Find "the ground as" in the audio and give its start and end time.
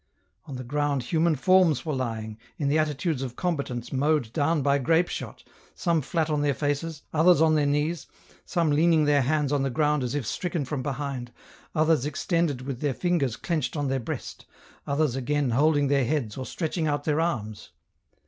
9.61-10.15